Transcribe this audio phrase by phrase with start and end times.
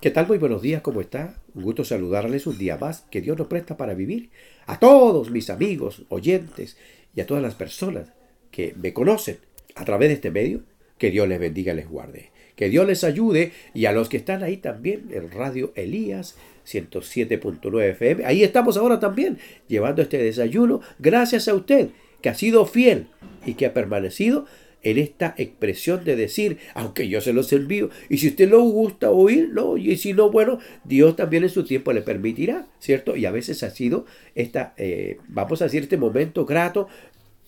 [0.00, 0.28] ¿Qué tal?
[0.28, 1.42] Muy buenos días, ¿cómo está?
[1.54, 4.30] Un gusto saludarles un día más que Dios nos presta para vivir.
[4.66, 6.76] A todos mis amigos, oyentes
[7.16, 8.12] y a todas las personas
[8.52, 9.38] que me conocen
[9.74, 10.60] a través de este medio,
[10.98, 12.30] que Dios les bendiga y les guarde.
[12.54, 17.90] Que Dios les ayude y a los que están ahí también en Radio Elías 107.9
[17.90, 18.24] FM.
[18.24, 21.88] Ahí estamos ahora también llevando este desayuno gracias a usted
[22.22, 23.08] que ha sido fiel
[23.44, 24.46] y que ha permanecido
[24.82, 29.10] en esta expresión de decir, aunque yo se los envío, y si usted lo gusta
[29.10, 33.16] oírlo, y si no, bueno, Dios también en su tiempo le permitirá, ¿cierto?
[33.16, 36.88] Y a veces ha sido esta, eh, vamos a decir, este momento grato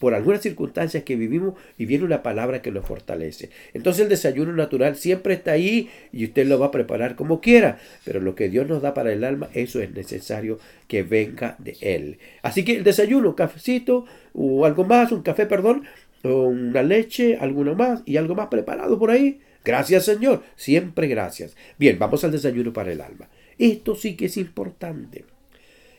[0.00, 3.50] por algunas circunstancias que vivimos y viene una palabra que nos fortalece.
[3.74, 7.78] Entonces el desayuno natural siempre está ahí y usted lo va a preparar como quiera,
[8.02, 11.76] pero lo que Dios nos da para el alma, eso es necesario que venga de
[11.82, 12.18] Él.
[12.40, 15.84] Así que el desayuno, un cafecito o algo más, un café, perdón,
[16.22, 19.40] una leche, alguno más y algo más preparado por ahí.
[19.64, 21.56] Gracias Señor, siempre gracias.
[21.78, 23.28] Bien, vamos al desayuno para el alma.
[23.58, 25.24] Esto sí que es importante.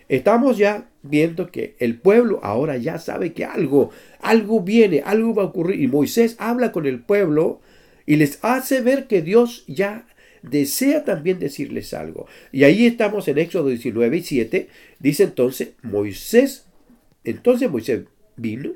[0.10, 5.44] Estamos ya viendo que el pueblo ahora ya sabe que algo, algo viene, algo va
[5.44, 5.80] a ocurrir.
[5.80, 7.62] Y Moisés habla con el pueblo
[8.06, 10.06] y les hace ver que Dios ya
[10.42, 12.28] desea también decirles algo.
[12.52, 14.68] Y ahí estamos en Éxodo 19 y 7.
[15.00, 16.66] Dice entonces Moisés,
[17.24, 18.02] entonces Moisés
[18.36, 18.72] vino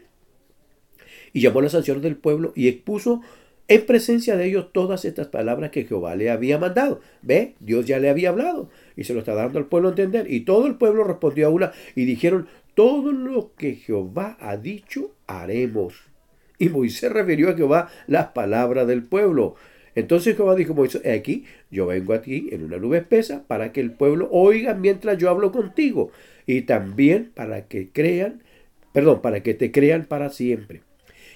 [1.36, 3.22] y llamó a las ancianos del pueblo y expuso
[3.68, 7.02] en presencia de ellos todas estas palabras que Jehová le había mandado.
[7.24, 10.32] Ve, Dios ya le había hablado y se lo está dando al pueblo a entender.
[10.32, 15.12] Y todo el pueblo respondió a una y dijeron, todo lo que Jehová ha dicho,
[15.28, 15.96] haremos.
[16.58, 19.56] Y Moisés refirió a Jehová las palabras del pueblo.
[19.94, 23.82] Entonces Jehová dijo a Moisés, aquí, yo vengo aquí en una nube espesa para que
[23.82, 26.12] el pueblo oiga mientras yo hablo contigo
[26.46, 28.42] y también para que crean,
[28.94, 30.82] perdón, para que te crean para siempre.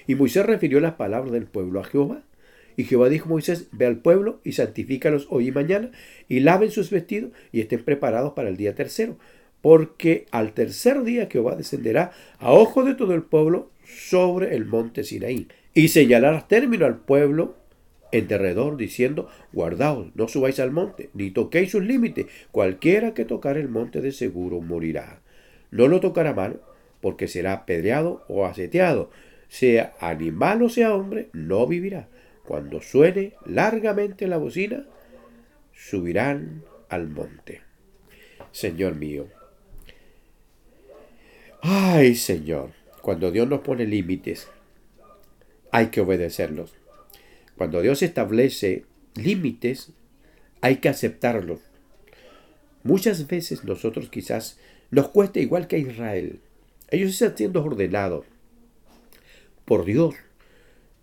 [0.06, 2.22] Y Moisés refirió las palabras del pueblo a Jehová.
[2.76, 5.90] Y Jehová dijo a Moisés, ve al pueblo y santifícalos hoy y mañana,
[6.28, 9.18] y laven sus vestidos y estén preparados para el día tercero.
[9.60, 15.04] Porque al tercer día Jehová descenderá a ojo de todo el pueblo sobre el monte
[15.04, 15.48] Sinaí.
[15.74, 17.56] Y señalará término al pueblo
[18.12, 22.26] en derredor, diciendo, guardaos, no subáis al monte, ni toquéis sus límites.
[22.50, 25.20] Cualquiera que tocar el monte de seguro morirá.
[25.70, 26.56] No lo tocará mano,
[27.00, 29.10] porque será apedreado o aseteado
[29.50, 32.08] sea animal o sea hombre, no vivirá.
[32.44, 34.86] Cuando suene largamente la bocina,
[35.74, 37.60] subirán al monte.
[38.52, 39.26] Señor mío.
[41.62, 42.70] Ay, Señor,
[43.02, 44.48] cuando Dios nos pone límites,
[45.72, 46.74] hay que obedecerlos.
[47.56, 48.84] Cuando Dios establece
[49.16, 49.92] límites,
[50.60, 51.58] hay que aceptarlos.
[52.84, 54.58] Muchas veces nosotros quizás
[54.92, 56.40] nos cuesta igual que a Israel.
[56.90, 58.24] Ellos están siendo ordenados
[59.70, 60.16] por Dios.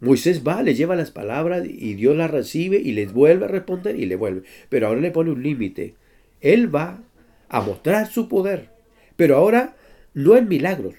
[0.01, 3.97] Moisés va, le lleva las palabras y Dios las recibe y les vuelve a responder
[3.97, 4.43] y le vuelve.
[4.67, 5.95] Pero ahora le pone un límite.
[6.41, 7.01] Él va
[7.47, 8.67] a mostrar su poder.
[9.15, 9.77] Pero ahora
[10.13, 10.95] no en milagros,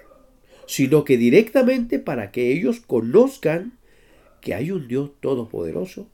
[0.67, 3.75] sino que directamente para que ellos conozcan
[4.41, 6.09] que hay un Dios todopoderoso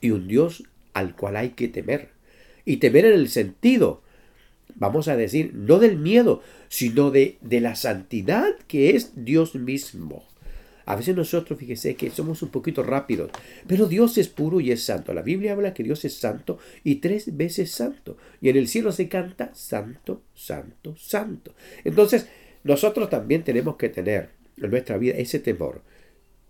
[0.00, 2.08] y un Dios al cual hay que temer.
[2.64, 4.02] Y temer en el sentido,
[4.74, 10.33] vamos a decir, no del miedo, sino de, de la santidad que es Dios mismo.
[10.86, 13.30] A veces nosotros, fíjese que somos un poquito rápidos,
[13.66, 15.14] pero Dios es puro y es santo.
[15.14, 18.16] La Biblia habla que Dios es santo y tres veces santo.
[18.40, 21.54] Y en el cielo se canta santo, santo, santo.
[21.84, 22.28] Entonces,
[22.64, 25.82] nosotros también tenemos que tener en nuestra vida ese temor.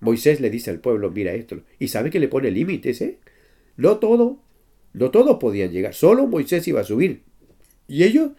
[0.01, 3.19] Moisés le dice al pueblo, mira esto, y sabe que le pone límites, ¿eh?
[3.77, 4.39] No todo,
[4.93, 7.23] no todos podían llegar, solo Moisés iba a subir.
[7.89, 8.33] Y ellos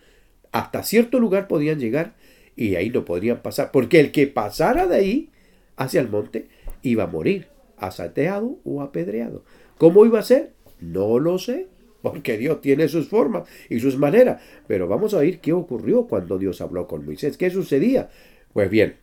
[0.51, 2.15] hasta cierto lugar podían llegar
[2.55, 5.29] y ahí no podrían pasar, porque el que pasara de ahí
[5.77, 6.47] hacia el monte,
[6.81, 7.47] iba a morir,
[7.77, 9.43] asateado o apedreado.
[9.77, 10.53] ¿Cómo iba a ser?
[10.79, 11.67] No lo sé,
[12.01, 14.41] porque Dios tiene sus formas y sus maneras.
[14.67, 17.37] Pero vamos a oír qué ocurrió cuando Dios habló con Moisés.
[17.37, 18.09] ¿Qué sucedía?
[18.53, 18.95] Pues bien,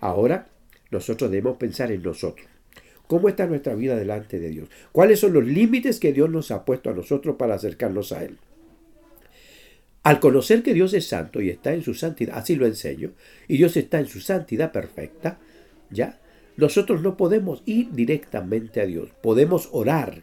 [0.00, 0.48] ahora
[0.90, 2.46] nosotros debemos pensar en nosotros.
[3.06, 4.68] ¿Cómo está nuestra vida delante de Dios?
[4.92, 8.38] ¿Cuáles son los límites que Dios nos ha puesto a nosotros para acercarnos a Él?
[10.02, 13.12] Al conocer que Dios es santo y está en su santidad, así lo enseño,
[13.46, 15.38] y Dios está en su santidad perfecta,
[15.90, 16.20] ¿Ya?
[16.56, 19.10] Nosotros no podemos ir directamente a Dios.
[19.22, 20.22] Podemos orar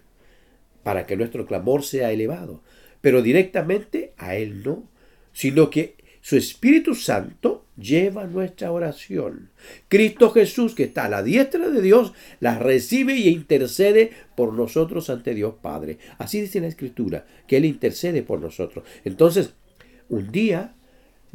[0.84, 2.62] para que nuestro clamor sea elevado,
[3.02, 4.90] pero directamente a Él no,
[5.32, 9.52] sino que su Espíritu Santo lleva nuestra oración.
[9.88, 15.10] Cristo Jesús, que está a la diestra de Dios, la recibe y intercede por nosotros
[15.10, 16.00] ante Dios Padre.
[16.18, 18.86] Así dice la Escritura, que Él intercede por nosotros.
[19.04, 19.54] Entonces,
[20.10, 20.76] un día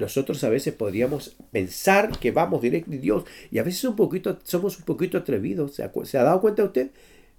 [0.01, 4.39] nosotros a veces podríamos pensar que vamos directo a Dios y a veces un poquito,
[4.43, 5.75] somos un poquito atrevidos.
[5.75, 5.83] ¿Se
[6.19, 6.91] ha, dado cuenta usted?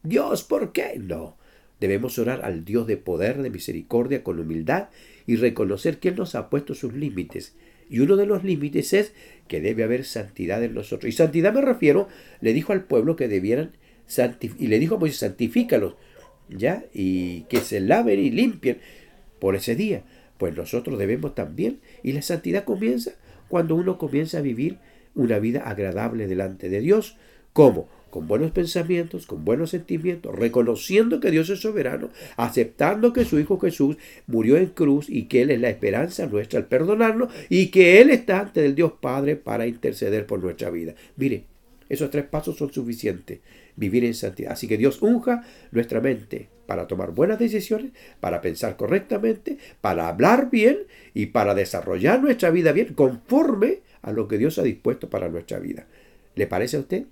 [0.04, 0.98] Dios, ¿por qué?
[0.98, 1.38] No.
[1.80, 4.90] Debemos orar al Dios de poder, de misericordia, con humildad
[5.26, 7.56] y reconocer que Él nos ha puesto sus límites.
[7.90, 9.14] Y uno de los límites es
[9.48, 11.10] que debe haber santidad en nosotros.
[11.10, 12.08] Y santidad me refiero,
[12.40, 13.72] le dijo al pueblo que debieran
[14.60, 15.96] y le dijo a Moisés, santifícalos,
[16.50, 16.86] ¿ya?
[16.94, 18.80] Y que se laven y limpien
[19.40, 20.04] por ese día.
[20.42, 21.82] Pues nosotros debemos también.
[22.02, 23.12] Y la santidad comienza
[23.48, 24.80] cuando uno comienza a vivir
[25.14, 27.16] una vida agradable delante de Dios.
[27.54, 27.88] ¿Cómo?
[28.10, 33.60] Con buenos pensamientos, con buenos sentimientos, reconociendo que Dios es soberano, aceptando que su Hijo
[33.60, 38.02] Jesús murió en cruz y que Él es la esperanza nuestra al perdonarnos y que
[38.02, 40.96] Él está ante el Dios Padre para interceder por nuestra vida.
[41.18, 41.44] Mire,
[41.88, 43.42] esos tres pasos son suficientes.
[43.76, 44.54] Vivir en santidad.
[44.54, 47.92] Así que Dios unja nuestra mente para tomar buenas decisiones,
[48.22, 50.78] para pensar correctamente, para hablar bien
[51.14, 55.60] y para desarrollar nuestra vida bien conforme a lo que Dios ha dispuesto para nuestra
[55.60, 55.86] vida.
[56.34, 57.04] ¿Le parece a usted?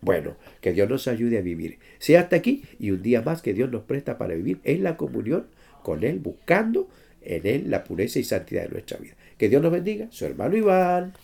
[0.00, 1.80] Bueno, que Dios nos ayude a vivir.
[1.98, 4.96] Sea hasta aquí y un día más que Dios nos presta para vivir en la
[4.96, 5.46] comunión
[5.82, 6.88] con Él, buscando
[7.20, 9.14] en Él la pureza y santidad de nuestra vida.
[9.36, 10.06] Que Dios nos bendiga.
[10.12, 11.14] Su hermano Iván.